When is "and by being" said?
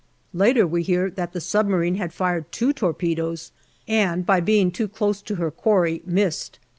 3.87-4.71